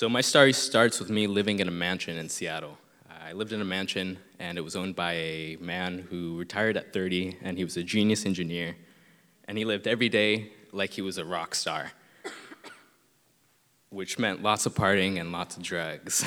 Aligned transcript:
So 0.00 0.08
my 0.08 0.22
story 0.22 0.54
starts 0.54 0.98
with 0.98 1.10
me 1.10 1.26
living 1.26 1.58
in 1.58 1.68
a 1.68 1.70
mansion 1.70 2.16
in 2.16 2.30
Seattle. 2.30 2.78
I 3.22 3.34
lived 3.34 3.52
in 3.52 3.60
a 3.60 3.66
mansion, 3.66 4.18
and 4.38 4.56
it 4.56 4.62
was 4.62 4.74
owned 4.74 4.96
by 4.96 5.12
a 5.12 5.58
man 5.60 6.06
who 6.08 6.38
retired 6.38 6.78
at 6.78 6.94
30, 6.94 7.36
and 7.42 7.58
he 7.58 7.64
was 7.64 7.76
a 7.76 7.82
genius 7.82 8.24
engineer. 8.24 8.76
And 9.44 9.58
he 9.58 9.66
lived 9.66 9.86
every 9.86 10.08
day 10.08 10.52
like 10.72 10.92
he 10.92 11.02
was 11.02 11.18
a 11.18 11.24
rock 11.26 11.54
star, 11.54 11.92
which 13.90 14.18
meant 14.18 14.42
lots 14.42 14.64
of 14.64 14.74
partying 14.74 15.20
and 15.20 15.32
lots 15.32 15.58
of 15.58 15.62
drugs. 15.62 16.24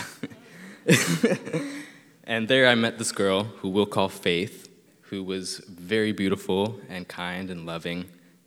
and 2.25 2.47
there 2.47 2.67
I 2.67 2.75
met 2.75 2.99
this 2.99 3.11
girl 3.11 3.45
who 3.45 3.69
we'll 3.69 3.87
call 3.87 4.07
Faith, 4.07 4.69
who 5.09 5.23
was 5.23 5.57
very 5.67 6.11
beautiful 6.11 6.79
and 6.89 7.07
kind 7.07 7.49
and 7.49 7.65
loving, 7.65 8.05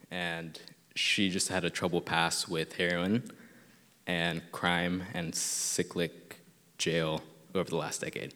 and 0.08 0.60
she 0.94 1.30
just 1.30 1.48
had 1.48 1.64
a 1.64 1.70
trouble 1.70 2.00
past 2.00 2.48
with 2.48 2.74
heroin 2.74 3.28
and 4.06 4.42
crime 4.52 5.02
and 5.14 5.34
cyclic 5.34 6.38
jail 6.78 7.22
over 7.54 7.68
the 7.68 7.76
last 7.76 8.00
decade. 8.00 8.34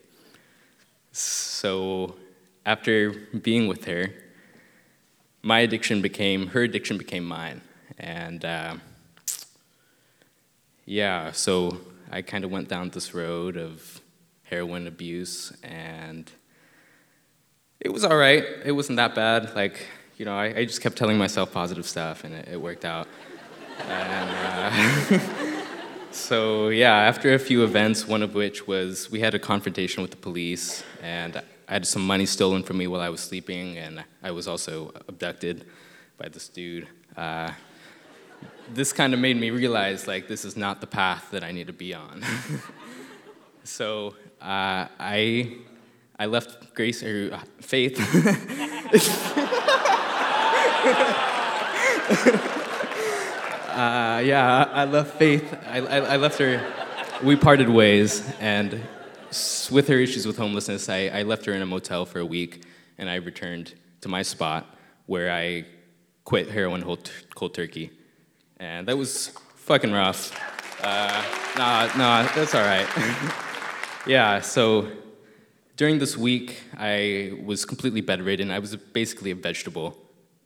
So 1.11 2.15
after 2.65 3.11
being 3.11 3.67
with 3.67 3.85
her, 3.85 4.13
my 5.41 5.59
addiction 5.59 6.01
became 6.01 6.47
her 6.47 6.61
addiction 6.61 6.97
became 6.97 7.25
mine, 7.25 7.61
and 7.97 8.45
uh, 8.45 8.75
yeah, 10.85 11.31
so 11.31 11.77
I 12.11 12.21
kind 12.21 12.43
of 12.43 12.51
went 12.51 12.67
down 12.69 12.89
this 12.89 13.13
road 13.13 13.57
of 13.57 14.01
heroin 14.43 14.87
abuse, 14.87 15.51
and 15.63 16.31
it 17.79 17.91
was 17.91 18.03
all 18.03 18.17
right. 18.17 18.43
It 18.63 18.73
wasn't 18.73 18.97
that 18.97 19.15
bad. 19.15 19.55
Like 19.55 19.87
you 20.17 20.25
know, 20.25 20.37
I, 20.37 20.57
I 20.57 20.65
just 20.65 20.81
kept 20.81 20.97
telling 20.97 21.17
myself 21.17 21.51
positive 21.51 21.87
stuff, 21.87 22.23
and 22.23 22.35
it, 22.35 22.49
it 22.49 22.61
worked 22.61 22.85
out. 22.85 23.07
and, 23.87 25.15
uh, 25.15 25.19
So, 26.11 26.67
yeah, 26.67 26.93
after 26.93 27.33
a 27.33 27.39
few 27.39 27.63
events, 27.63 28.05
one 28.05 28.21
of 28.21 28.35
which 28.35 28.67
was 28.67 29.09
we 29.09 29.21
had 29.21 29.33
a 29.33 29.39
confrontation 29.39 30.01
with 30.01 30.11
the 30.11 30.17
police, 30.17 30.83
and 31.01 31.37
I 31.69 31.73
had 31.73 31.87
some 31.87 32.05
money 32.05 32.25
stolen 32.25 32.63
from 32.63 32.77
me 32.77 32.87
while 32.87 32.99
I 32.99 33.07
was 33.07 33.21
sleeping, 33.21 33.77
and 33.77 34.03
I 34.21 34.31
was 34.31 34.45
also 34.45 34.91
abducted 35.07 35.65
by 36.17 36.27
this 36.27 36.49
dude. 36.49 36.89
Uh, 37.15 37.51
this 38.73 38.91
kind 38.91 39.13
of 39.13 39.21
made 39.21 39.37
me 39.37 39.51
realize, 39.51 40.05
like, 40.05 40.27
this 40.27 40.43
is 40.43 40.57
not 40.57 40.81
the 40.81 40.87
path 40.87 41.29
that 41.31 41.45
I 41.45 41.53
need 41.53 41.67
to 41.67 41.73
be 41.73 41.93
on. 41.93 42.23
so, 43.63 44.15
uh, 44.41 44.87
I, 44.99 45.59
I 46.19 46.25
left 46.25 46.73
Grace, 46.73 47.03
or 47.03 47.33
uh, 47.33 47.39
Faith. 47.61 47.97
Uh, 53.81 54.19
yeah, 54.19 54.69
I 54.71 54.85
left 54.85 55.17
Faith. 55.17 55.57
I, 55.65 55.79
I, 55.79 55.97
I, 56.13 56.17
left 56.17 56.37
her. 56.37 56.61
We 57.23 57.35
parted 57.35 57.67
ways, 57.67 58.23
and 58.39 58.79
with 59.71 59.87
her 59.87 59.97
issues 59.97 60.27
with 60.27 60.37
homelessness, 60.37 60.87
I, 60.87 61.07
I 61.07 61.23
left 61.23 61.45
her 61.45 61.53
in 61.53 61.63
a 61.63 61.65
motel 61.65 62.05
for 62.05 62.19
a 62.19 62.25
week, 62.25 62.63
and 62.99 63.09
I 63.09 63.15
returned 63.15 63.73
to 64.01 64.07
my 64.07 64.21
spot 64.21 64.77
where 65.07 65.31
I 65.31 65.65
quit 66.25 66.51
heroin 66.51 66.83
cold, 66.83 67.55
turkey, 67.55 67.89
and 68.57 68.87
that 68.87 68.95
was 68.95 69.29
fucking 69.55 69.91
rough. 69.91 70.31
Uh, 70.83 71.23
nah, 71.57 71.89
nah, 71.97 72.31
that's 72.35 72.53
all 72.53 72.61
right. 72.61 72.87
yeah, 74.05 74.41
so 74.41 74.91
during 75.75 75.97
this 75.97 76.15
week, 76.15 76.61
I 76.77 77.33
was 77.43 77.65
completely 77.65 78.01
bedridden. 78.01 78.51
I 78.51 78.59
was 78.59 78.75
basically 78.75 79.31
a 79.31 79.35
vegetable. 79.35 79.97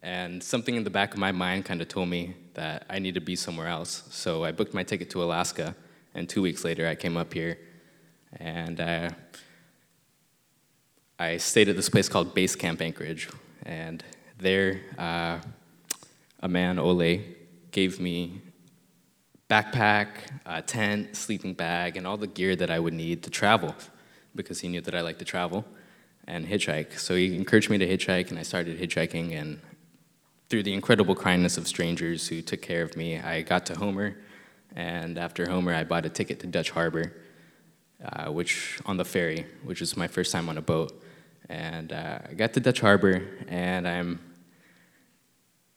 And 0.05 0.43
something 0.43 0.75
in 0.75 0.83
the 0.83 0.91
back 0.91 1.13
of 1.13 1.19
my 1.19 1.31
mind 1.31 1.65
kind 1.65 1.81
of 1.81 1.87
told 1.87 2.09
me 2.09 2.35
that 2.53 2.85
I 2.87 2.99
need 2.99 3.15
to 3.15 3.21
be 3.21 3.35
somewhere 3.35 3.67
else. 3.67 4.03
So 4.11 4.43
I 4.43 4.51
booked 4.51 4.71
my 4.71 4.83
ticket 4.83 5.09
to 5.09 5.23
Alaska, 5.23 5.75
and 6.13 6.29
two 6.29 6.43
weeks 6.43 6.63
later 6.63 6.87
I 6.87 6.93
came 6.93 7.17
up 7.17 7.33
here, 7.33 7.57
and 8.39 8.79
uh, 8.79 9.09
I 11.17 11.37
stayed 11.37 11.69
at 11.69 11.75
this 11.75 11.89
place 11.89 12.07
called 12.07 12.35
Base 12.35 12.55
Camp 12.55 12.83
Anchorage. 12.83 13.29
And 13.63 14.03
there, 14.37 14.81
uh, 14.99 15.39
a 16.39 16.47
man, 16.47 16.77
Ole, 16.77 17.21
gave 17.71 17.99
me 17.99 18.41
backpack, 19.49 20.09
a 20.45 20.61
tent, 20.61 21.15
sleeping 21.15 21.55
bag, 21.55 21.97
and 21.97 22.05
all 22.05 22.17
the 22.17 22.27
gear 22.27 22.55
that 22.55 22.69
I 22.69 22.77
would 22.77 22.93
need 22.93 23.23
to 23.23 23.31
travel 23.31 23.73
because 24.35 24.59
he 24.59 24.67
knew 24.67 24.81
that 24.81 24.93
I 24.93 25.01
like 25.01 25.17
to 25.17 25.25
travel 25.25 25.65
and 26.27 26.45
hitchhike. 26.45 26.99
So 26.99 27.15
he 27.15 27.35
encouraged 27.35 27.71
me 27.71 27.79
to 27.79 27.87
hitchhike, 27.87 28.29
and 28.29 28.37
I 28.37 28.43
started 28.43 28.79
hitchhiking, 28.79 29.33
and 29.33 29.59
through 30.49 30.63
the 30.63 30.73
incredible 30.73 31.15
kindness 31.15 31.57
of 31.57 31.67
strangers 31.67 32.27
who 32.27 32.41
took 32.41 32.61
care 32.61 32.83
of 32.83 32.95
me, 32.95 33.19
I 33.19 33.41
got 33.41 33.65
to 33.67 33.75
Homer, 33.75 34.17
and 34.75 35.17
after 35.17 35.49
Homer, 35.49 35.73
I 35.73 35.83
bought 35.83 36.05
a 36.05 36.09
ticket 36.09 36.39
to 36.41 36.47
Dutch 36.47 36.71
Harbor, 36.71 37.13
uh, 38.03 38.31
which 38.31 38.79
on 38.85 38.97
the 38.97 39.05
ferry, 39.05 39.45
which 39.63 39.79
was 39.79 39.97
my 39.97 40.07
first 40.07 40.31
time 40.31 40.49
on 40.49 40.57
a 40.57 40.61
boat. 40.61 41.01
And 41.49 41.93
uh, 41.93 42.19
I 42.29 42.33
got 42.33 42.53
to 42.53 42.59
Dutch 42.59 42.81
Harbor, 42.81 43.23
and 43.47 43.87
I'm, 43.87 44.19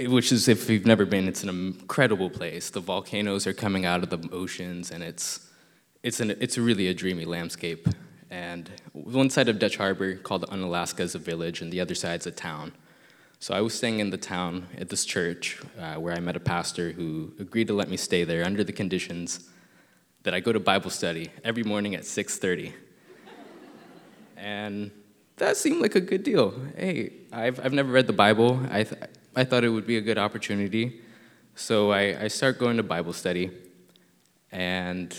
which 0.00 0.32
is 0.32 0.48
if 0.48 0.68
you've 0.68 0.86
never 0.86 1.06
been, 1.06 1.28
it's 1.28 1.42
an 1.42 1.48
incredible 1.48 2.30
place. 2.30 2.70
The 2.70 2.80
volcanoes 2.80 3.46
are 3.46 3.52
coming 3.52 3.84
out 3.84 4.02
of 4.02 4.10
the 4.10 4.28
oceans, 4.32 4.90
and 4.90 5.02
it's, 5.02 5.48
it's, 6.02 6.20
an, 6.20 6.30
it's 6.40 6.58
really 6.58 6.88
a 6.88 6.94
dreamy 6.94 7.24
landscape. 7.24 7.88
And 8.30 8.70
one 8.92 9.30
side 9.30 9.48
of 9.48 9.58
Dutch 9.58 9.76
Harbor, 9.76 10.16
called 10.16 10.44
Unalaska, 10.50 11.02
is 11.02 11.14
a 11.14 11.18
village, 11.18 11.62
and 11.62 11.72
the 11.72 11.80
other 11.80 11.94
side's 11.94 12.26
a 12.26 12.30
town. 12.30 12.72
So 13.40 13.54
I 13.54 13.60
was 13.60 13.72
staying 13.72 14.00
in 14.00 14.10
the 14.10 14.16
town 14.16 14.66
at 14.76 14.88
this 14.88 15.04
church 15.04 15.62
uh, 15.78 15.94
where 15.94 16.12
I 16.12 16.18
met 16.18 16.34
a 16.34 16.40
pastor 16.40 16.90
who 16.90 17.32
agreed 17.38 17.68
to 17.68 17.72
let 17.72 17.88
me 17.88 17.96
stay 17.96 18.24
there 18.24 18.44
under 18.44 18.64
the 18.64 18.72
conditions 18.72 19.48
that 20.24 20.34
I 20.34 20.40
go 20.40 20.52
to 20.52 20.58
Bible 20.58 20.90
study 20.90 21.30
every 21.44 21.62
morning 21.62 21.94
at 21.94 22.02
6:30. 22.02 22.72
and 24.36 24.90
that 25.36 25.56
seemed 25.56 25.80
like 25.80 25.94
a 25.94 26.00
good 26.00 26.24
deal. 26.24 26.52
Hey, 26.76 27.12
I've, 27.32 27.64
I've 27.64 27.72
never 27.72 27.92
read 27.92 28.08
the 28.08 28.12
Bible. 28.12 28.60
I, 28.72 28.82
th- 28.82 29.00
I 29.36 29.44
thought 29.44 29.62
it 29.62 29.68
would 29.68 29.86
be 29.86 29.98
a 29.98 30.00
good 30.00 30.18
opportunity. 30.18 31.00
So 31.54 31.92
I, 31.92 32.24
I 32.24 32.28
start 32.28 32.58
going 32.58 32.76
to 32.76 32.82
Bible 32.82 33.12
study. 33.12 33.52
And 34.50 35.16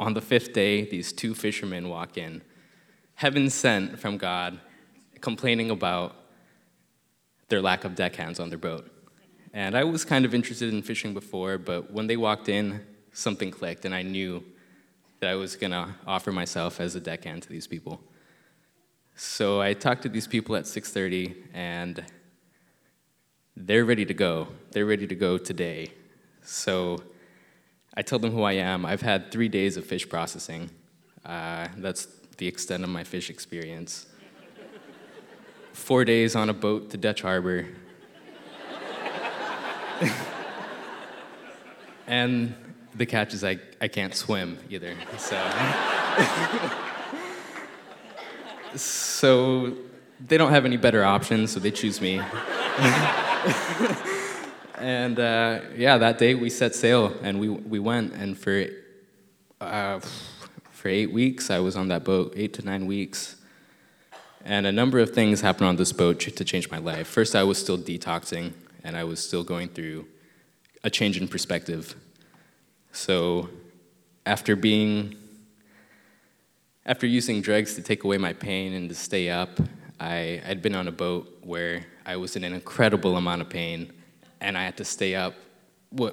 on 0.00 0.14
the 0.14 0.20
fifth 0.20 0.52
day, 0.52 0.84
these 0.84 1.12
two 1.12 1.36
fishermen 1.36 1.88
walk 1.88 2.18
in, 2.18 2.42
heaven 3.14 3.48
sent 3.48 4.00
from 4.00 4.18
God, 4.18 4.58
complaining 5.20 5.70
about 5.70 6.25
their 7.48 7.62
lack 7.62 7.84
of 7.84 7.94
deckhands 7.94 8.40
on 8.40 8.48
their 8.48 8.58
boat. 8.58 8.90
And 9.52 9.76
I 9.76 9.84
was 9.84 10.04
kind 10.04 10.24
of 10.24 10.34
interested 10.34 10.72
in 10.72 10.82
fishing 10.82 11.14
before, 11.14 11.58
but 11.58 11.90
when 11.90 12.06
they 12.06 12.16
walked 12.16 12.48
in, 12.48 12.84
something 13.12 13.50
clicked, 13.50 13.84
and 13.84 13.94
I 13.94 14.02
knew 14.02 14.44
that 15.20 15.30
I 15.30 15.34
was 15.34 15.56
gonna 15.56 15.96
offer 16.06 16.32
myself 16.32 16.80
as 16.80 16.94
a 16.94 17.00
deckhand 17.00 17.42
to 17.44 17.48
these 17.48 17.66
people. 17.66 18.00
So 19.14 19.62
I 19.62 19.72
talked 19.72 20.02
to 20.02 20.10
these 20.10 20.26
people 20.26 20.56
at 20.56 20.66
6:30, 20.66 21.34
and 21.54 22.04
they're 23.56 23.86
ready 23.86 24.04
to 24.04 24.12
go. 24.12 24.48
They're 24.72 24.84
ready 24.84 25.06
to 25.06 25.14
go 25.14 25.38
today. 25.38 25.92
So 26.42 27.02
I 27.96 28.02
tell 28.02 28.18
them 28.18 28.32
who 28.32 28.42
I 28.42 28.52
am. 28.52 28.84
I've 28.84 29.00
had 29.00 29.32
three 29.32 29.48
days 29.48 29.78
of 29.78 29.86
fish 29.86 30.06
processing. 30.06 30.70
Uh, 31.24 31.68
that's 31.78 32.06
the 32.36 32.46
extent 32.46 32.84
of 32.84 32.90
my 32.90 33.04
fish 33.04 33.30
experience 33.30 34.06
four 35.76 36.04
days 36.04 36.34
on 36.34 36.48
a 36.48 36.54
boat 36.54 36.90
to 36.90 36.96
Dutch 36.96 37.20
Harbor. 37.22 37.66
and 42.06 42.54
the 42.94 43.04
catch 43.06 43.34
is 43.34 43.44
I, 43.44 43.58
I 43.80 43.88
can't 43.88 44.14
swim 44.14 44.58
either. 44.70 44.94
So, 45.18 45.36
so 48.74 49.74
they 50.26 50.38
don't 50.38 50.50
have 50.50 50.64
any 50.64 50.78
better 50.78 51.04
options, 51.04 51.52
so 51.52 51.60
they 51.60 51.70
choose 51.70 52.00
me. 52.00 52.20
and 54.78 55.20
uh, 55.20 55.60
yeah, 55.76 55.98
that 55.98 56.16
day 56.18 56.34
we 56.34 56.48
set 56.48 56.74
sail 56.74 57.14
and 57.22 57.38
we, 57.38 57.50
we 57.50 57.78
went, 57.78 58.14
and 58.14 58.36
for, 58.36 58.66
uh, 59.60 60.00
for 60.72 60.88
eight 60.88 61.12
weeks 61.12 61.50
I 61.50 61.58
was 61.58 61.76
on 61.76 61.88
that 61.88 62.02
boat, 62.02 62.32
eight 62.34 62.54
to 62.54 62.62
nine 62.62 62.86
weeks. 62.86 63.36
And 64.46 64.64
a 64.64 64.70
number 64.70 65.00
of 65.00 65.10
things 65.10 65.40
happened 65.40 65.66
on 65.66 65.74
this 65.74 65.90
boat 65.90 66.20
to 66.20 66.44
change 66.44 66.70
my 66.70 66.78
life. 66.78 67.08
First, 67.08 67.34
I 67.34 67.42
was 67.42 67.58
still 67.58 67.76
detoxing, 67.76 68.52
and 68.84 68.96
I 68.96 69.02
was 69.02 69.18
still 69.18 69.42
going 69.42 69.70
through 69.70 70.06
a 70.84 70.88
change 70.88 71.20
in 71.20 71.26
perspective. 71.26 71.96
So, 72.92 73.48
after 74.24 74.54
being, 74.54 75.16
after 76.86 77.08
using 77.08 77.42
drugs 77.42 77.74
to 77.74 77.82
take 77.82 78.04
away 78.04 78.18
my 78.18 78.34
pain 78.34 78.72
and 78.72 78.88
to 78.88 78.94
stay 78.94 79.30
up, 79.30 79.58
I 79.98 80.40
had 80.44 80.62
been 80.62 80.76
on 80.76 80.86
a 80.86 80.92
boat 80.92 81.38
where 81.42 81.84
I 82.06 82.14
was 82.14 82.36
in 82.36 82.44
an 82.44 82.52
incredible 82.52 83.16
amount 83.16 83.42
of 83.42 83.48
pain, 83.48 83.92
and 84.40 84.56
I 84.56 84.64
had 84.64 84.76
to 84.76 84.84
stay 84.84 85.16
up 85.16 85.34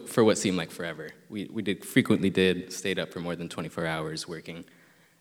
for 0.07 0.23
what 0.23 0.39
seemed 0.39 0.57
like 0.57 0.71
forever. 0.71 1.11
We, 1.29 1.51
we 1.53 1.61
did 1.61 1.85
frequently 1.85 2.31
did 2.31 2.73
stayed 2.73 2.97
up 2.97 3.13
for 3.13 3.19
more 3.19 3.35
than 3.35 3.47
24 3.47 3.85
hours 3.85 4.27
working, 4.27 4.65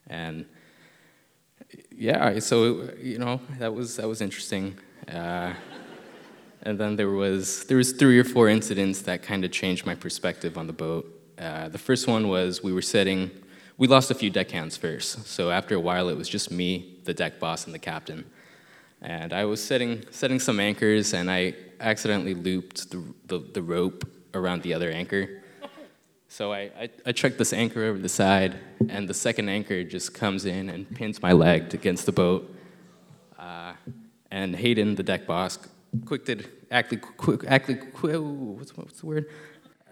and 0.07 0.47
yeah, 1.91 2.39
so 2.39 2.89
you 3.01 3.19
know 3.19 3.39
that 3.59 3.73
was 3.73 3.97
that 3.97 4.07
was 4.07 4.21
interesting. 4.21 4.77
Uh, 5.07 5.53
and 6.63 6.79
then 6.79 6.95
there 6.95 7.09
was 7.09 7.65
there 7.65 7.77
was 7.77 7.91
three 7.91 8.17
or 8.17 8.23
four 8.23 8.49
incidents 8.49 9.01
that 9.01 9.21
kind 9.21 9.43
of 9.43 9.51
changed 9.51 9.85
my 9.85 9.95
perspective 9.95 10.57
on 10.57 10.67
the 10.67 10.73
boat. 10.73 11.05
Uh, 11.37 11.67
the 11.69 11.77
first 11.77 12.07
one 12.07 12.27
was 12.27 12.63
we 12.63 12.71
were 12.71 12.81
setting, 12.81 13.29
we 13.77 13.87
lost 13.87 14.11
a 14.11 14.15
few 14.15 14.29
deckhands 14.29 14.77
first. 14.77 15.27
So 15.27 15.51
after 15.51 15.75
a 15.75 15.79
while, 15.79 16.07
it 16.09 16.17
was 16.17 16.29
just 16.29 16.51
me, 16.51 16.99
the 17.03 17.13
deck 17.13 17.39
boss, 17.39 17.65
and 17.65 17.73
the 17.73 17.79
captain. 17.79 18.25
And 19.01 19.33
I 19.33 19.43
was 19.43 19.61
setting, 19.61 20.05
setting 20.11 20.39
some 20.39 20.59
anchors, 20.59 21.13
and 21.13 21.29
I 21.29 21.55
accidentally 21.81 22.33
looped 22.33 22.89
the, 22.91 23.03
the, 23.27 23.39
the 23.39 23.61
rope 23.61 24.07
around 24.33 24.61
the 24.61 24.73
other 24.73 24.89
anchor. 24.89 25.42
So 26.33 26.51
I, 26.51 26.61
I, 26.75 26.89
I 27.05 27.11
chucked 27.11 27.37
this 27.37 27.53
anchor 27.53 27.83
over 27.83 27.99
the 27.99 28.09
side, 28.09 28.55
and 28.89 29.07
the 29.07 29.13
second 29.13 29.49
anchor 29.49 29.83
just 29.83 30.15
comes 30.15 30.45
in 30.45 30.67
and 30.67 30.89
pins 30.95 31.21
my 31.21 31.31
leg 31.31 31.71
against 31.75 32.07
the 32.07 32.11
boat. 32.11 32.51
Uh, 33.37 33.73
and 34.31 34.55
Hayden, 34.55 34.95
the 34.95 35.03
deck 35.03 35.27
boss, 35.27 35.59
quick 36.07 36.25
did 36.25 36.49
acted 36.71 37.03
quick 37.03 37.43
acted 37.47 37.93
quick, 37.93 38.17
what's, 38.19 38.75
what's 38.75 39.01
the 39.01 39.05
word? 39.05 39.29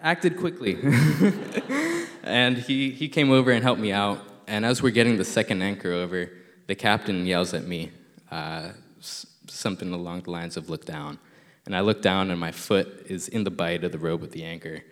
Acted 0.02 0.36
quickly. 0.40 0.80
And 2.24 2.58
he, 2.58 2.92
he 2.92 3.08
came 3.08 3.32
over 3.32 3.52
and 3.52 3.64
helped 3.64 3.82
me 3.82 3.92
out. 3.92 4.20
And 4.48 4.64
as 4.64 4.82
we're 4.82 4.92
getting 4.92 5.18
the 5.18 5.26
second 5.26 5.64
anchor 5.64 5.92
over 5.92 6.32
the 6.68 6.76
captain 6.76 7.26
yells 7.26 7.56
at 7.56 7.66
me 7.66 7.92
uh, 8.30 8.74
something 9.00 9.92
along 9.92 10.22
the 10.22 10.32
lines 10.32 10.56
of 10.56 10.70
look 10.70 10.86
down. 10.86 11.18
And 11.66 11.76
i 11.76 11.80
look 11.82 12.04
down 12.04 12.30
and 12.30 12.40
my 12.40 12.52
foot 12.52 13.08
is 13.08 13.28
in 13.28 13.44
the 13.44 13.50
bite 13.50 13.84
of 13.84 13.92
the 13.92 13.98
rope 13.98 14.22
with 14.22 14.32
the 14.34 14.44
anchor 14.44 14.84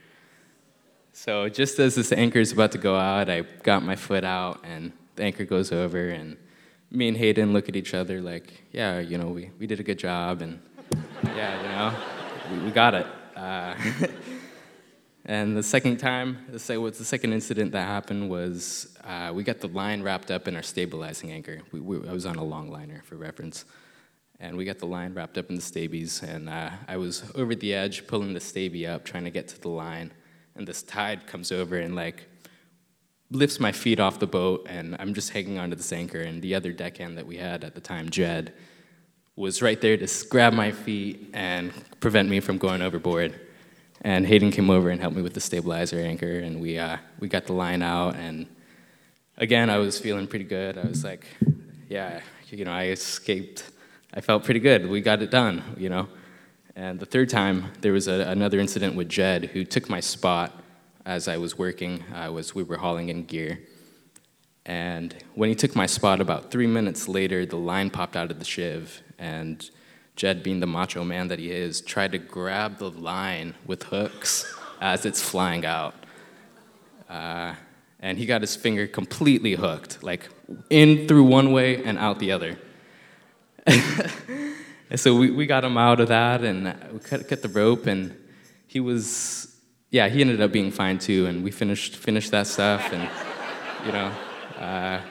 so 1.25 1.50
just 1.50 1.80
as 1.80 1.95
this 1.95 2.12
anchor 2.12 2.39
is 2.39 2.51
about 2.51 2.71
to 2.71 2.77
go 2.77 2.95
out 2.95 3.30
i 3.30 3.42
got 3.63 3.83
my 3.83 3.95
foot 3.95 4.24
out 4.24 4.56
and 4.63 4.92
the 5.16 5.24
anchor 5.24 5.45
goes 5.45 5.71
over 5.71 6.10
and 6.10 6.38
me 6.92 7.07
and 7.07 7.18
hayden 7.18 7.54
look 7.54 7.68
at 7.68 7.75
each 7.75 7.94
other 7.94 8.21
like 8.21 8.63
yeah 8.71 9.00
you 9.00 9.18
know 9.18 9.27
we, 9.27 9.51
we 9.60 9.68
did 9.68 9.80
a 9.80 9.83
good 9.83 10.00
job 10.00 10.42
and 10.42 10.60
yeah, 11.24 11.62
you 11.62 11.68
know, 11.69 12.57
we, 12.60 12.66
we 12.66 12.71
got 12.71 12.94
it. 12.95 13.07
Uh, 13.36 13.75
and 15.25 15.56
the 15.56 15.63
second 15.63 15.98
time, 15.98 16.45
the, 16.50 16.60
say 16.60 16.77
was 16.77 16.98
the 16.98 17.06
second 17.06 17.33
incident 17.33 17.71
that 17.74 17.88
happened 17.88 18.30
was 18.30 18.98
uh, 19.04 19.31
we 19.33 19.44
got 19.44 19.60
the 19.60 19.68
line 19.68 20.01
wrapped 20.01 20.31
up 20.31 20.48
in 20.48 20.56
our 20.56 20.63
stabilizing 20.63 21.31
anchor. 21.31 21.62
We, 21.71 21.80
we, 21.80 22.07
I 22.07 22.13
was 22.13 22.25
on 22.25 22.36
a 22.36 22.44
long 22.44 22.69
liner 22.69 23.01
for 23.06 23.16
reference. 23.16 23.66
And 24.42 24.56
we 24.56 24.63
got 24.63 24.80
the 24.80 24.86
line 24.86 25.13
wrapped 25.13 25.38
up 25.38 25.50
in 25.50 25.57
the 25.57 25.62
stabies, 25.62 26.24
and 26.24 26.48
uh, 26.48 26.69
I 26.88 26.95
was 26.95 27.30
over 27.36 27.56
the 27.56 27.74
edge 27.74 28.07
pulling 28.07 28.33
the 28.33 28.39
stabie 28.39 28.88
up, 28.88 29.04
trying 29.04 29.25
to 29.25 29.31
get 29.31 29.50
to 29.50 29.60
the 29.60 29.68
line. 29.68 30.12
And 30.60 30.68
this 30.68 30.84
tide 30.84 31.26
comes 31.26 31.54
over 31.54 31.78
and 31.78 31.96
like 31.96 32.26
lifts 33.32 33.62
my 33.62 33.72
feet 33.72 33.98
off 33.98 34.20
the 34.20 34.28
boat, 34.28 34.68
and 34.70 34.98
I'm 35.00 35.14
just 35.14 35.30
hanging 35.30 35.58
onto 35.58 35.78
this 35.78 35.94
anchor. 35.94 36.20
And 36.20 36.42
the 36.42 36.54
other 36.54 36.74
deckhand 36.74 37.18
that 37.18 37.26
we 37.26 37.38
had 37.38 37.64
at 37.64 37.76
the 37.76 37.80
time, 37.80 38.10
Jed, 38.10 38.52
was 39.38 39.62
right 39.62 39.80
there 39.80 39.96
to 39.96 40.26
grab 40.28 40.52
my 40.52 40.72
feet 40.72 41.30
and 41.34 41.72
prevent 42.02 42.28
me 42.30 42.42
from 42.42 42.58
going 42.58 42.82
overboard. 42.82 43.40
And 44.02 44.28
Hayden 44.28 44.52
came 44.52 44.70
over 44.70 44.90
and 44.90 45.00
helped 45.00 45.16
me 45.16 45.22
with 45.22 45.34
the 45.34 45.40
stabilizer 45.40 45.98
anchor, 45.98 46.40
and 46.40 46.60
we, 46.60 46.78
uh, 46.78 46.98
we 47.22 47.30
got 47.30 47.46
the 47.46 47.54
line 47.54 47.82
out. 47.82 48.18
And 48.18 48.46
again, 49.38 49.70
I 49.70 49.78
was 49.78 49.98
feeling 49.98 50.28
pretty 50.28 50.46
good. 50.46 50.78
I 50.78 50.86
was 50.86 51.06
like, 51.06 51.26
yeah, 51.88 52.20
you 52.50 52.66
know, 52.66 52.74
I 52.74 52.88
escaped. 52.88 53.64
I 54.14 54.20
felt 54.20 54.44
pretty 54.44 54.60
good. 54.60 54.90
We 54.90 55.00
got 55.00 55.22
it 55.22 55.32
done, 55.32 55.64
you 55.78 55.88
know. 55.88 56.10
And 56.75 57.00
the 57.00 57.06
third 57.06 57.30
time, 57.30 57.71
there 57.81 57.94
was 57.94 58.07
a, 58.07 58.21
another 58.21 58.60
incident 58.60 58.95
with 58.95 59.10
Jed, 59.10 59.45
who 59.45 59.63
took 59.66 59.89
my 59.89 60.00
spot 60.00 60.63
as 61.06 61.27
I 61.27 61.38
was 61.38 61.57
working. 61.57 62.04
I 62.13 62.30
was, 62.30 62.54
we 62.54 62.63
were 62.63 62.77
hauling 62.77 63.10
in 63.10 63.25
gear. 63.25 63.60
And 64.66 65.16
when 65.33 65.50
he 65.50 65.56
took 65.56 65.75
my 65.75 65.88
spot, 65.88 66.21
about 66.21 66.51
three 66.51 66.68
minutes 66.68 67.07
later, 67.07 67.45
the 67.45 67.57
line 67.57 67.89
popped 67.89 68.16
out 68.16 68.30
of 68.30 68.39
the 68.39 68.45
sheave, 68.45 69.01
and 69.18 69.69
Jed, 70.16 70.44
being 70.44 70.60
the 70.60 70.68
macho 70.68 71.04
man 71.04 71.27
that 71.30 71.39
he 71.39 71.51
is, 71.51 71.81
tried 71.81 72.12
to 72.12 72.18
grab 72.18 72.77
the 72.77 72.92
line 72.92 73.56
with 73.66 73.83
hooks 73.83 74.54
as 74.81 75.06
it's 75.06 75.21
flying 75.21 75.66
out. 75.66 75.95
Uh, 77.10 77.56
and 78.00 78.18
he 78.18 78.25
got 78.25 78.42
his 78.42 78.56
finger 78.56 78.86
completely 78.86 79.56
hooked, 79.56 80.04
like 80.04 80.30
in 80.69 81.07
through 81.07 81.24
one 81.24 81.51
way 81.51 81.83
and 81.83 81.98
out 81.98 82.19
the 82.19 82.31
other. 82.31 82.57
and 84.90 85.00
so 85.00 85.16
we, 85.16 85.32
we 85.32 85.46
got 85.46 85.64
him 85.64 85.78
out 85.78 86.00
of 86.00 86.08
that 86.08 86.44
and 86.44 86.76
we 86.92 87.00
cut, 87.00 87.28
cut 87.28 87.42
the 87.42 87.50
rope, 87.50 87.86
and 87.86 88.16
he 88.66 88.80
was, 88.80 89.56
yeah, 89.92 90.08
he 90.10 90.22
ended 90.22 90.42
up 90.42 90.52
being 90.52 90.72
fine 90.72 90.98
too. 90.98 91.28
And 91.28 91.44
we 91.44 91.52
finished, 91.52 91.96
finished 91.96 92.32
that 92.32 92.48
stuff, 92.48 92.92
and, 92.92 93.10
you 93.86 93.92
know. 93.92 94.12
Uh, 94.58 95.02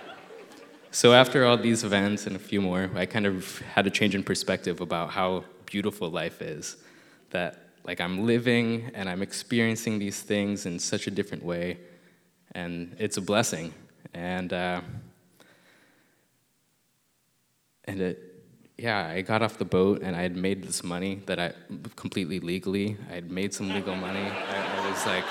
so 0.91 1.13
after 1.13 1.45
all 1.45 1.57
these 1.57 1.85
events 1.85 2.27
and 2.27 2.35
a 2.35 2.39
few 2.39 2.61
more, 2.61 2.91
I 2.95 3.07
kind 3.07 3.27
of 3.27 3.61
had 3.61 3.87
a 3.87 3.91
change 3.91 4.15
in 4.15 4.23
perspective 4.23 4.81
about 4.81 5.11
how 5.11 5.45
beautiful 5.67 6.11
life 6.11 6.43
is. 6.43 6.77
That 7.31 7.69
like 7.85 8.01
I'm 8.01 8.27
living 8.27 8.91
and 8.95 9.09
I'm 9.09 9.23
experiencing 9.23 9.99
these 9.99 10.21
things 10.21 10.67
in 10.67 10.79
such 10.79 11.07
a 11.07 11.11
different 11.11 11.45
way, 11.45 11.79
and 12.53 12.97
it's 12.99 13.17
a 13.17 13.21
blessing. 13.21 13.73
And 14.15 14.53
uh, 14.53 14.81
and 17.85 18.01
it, 18.01 18.28
yeah, 18.79 19.09
I 19.09 19.23
got 19.23 19.43
off 19.43 19.59
the 19.59 19.65
boat 19.65 20.03
and 20.03 20.15
I 20.15 20.23
had 20.23 20.37
made 20.37 20.63
this 20.63 20.85
money 20.85 21.21
that 21.27 21.41
I 21.41 21.53
completely 21.97 22.39
legally. 22.39 22.97
I 23.11 23.15
had 23.15 23.31
made 23.31 23.53
some 23.53 23.69
legal 23.69 23.97
money. 23.97 24.21
I, 24.21 24.79
I 24.79 24.91
was 24.91 25.05
like. 25.07 25.25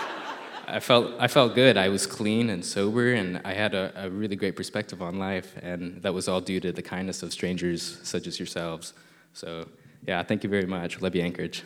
I 0.69 0.81
felt 0.81 1.13
I 1.17 1.29
felt 1.29 1.55
good. 1.55 1.77
I 1.77 1.87
was 1.87 2.05
clean 2.05 2.49
and 2.49 2.63
sober, 2.63 3.13
and 3.13 3.39
I 3.45 3.53
had 3.53 3.73
a, 3.73 3.93
a, 3.95 4.09
really 4.09 4.35
great 4.35 4.57
perspective 4.57 5.01
on 5.01 5.17
life, 5.17 5.55
and 5.61 6.01
that 6.03 6.13
was 6.13 6.27
all 6.27 6.41
due 6.41 6.59
to 6.59 6.73
the 6.73 6.81
kindness 6.81 7.23
of 7.23 7.31
strangers 7.31 7.99
such 8.03 8.27
as 8.27 8.37
yourselves. 8.37 8.93
So, 9.31 9.69
yeah, 10.05 10.21
thank 10.23 10.43
you 10.43 10.49
very 10.49 10.65
much. 10.65 11.01
Love 11.01 11.15
you, 11.15 11.21
Anchorage. 11.21 11.63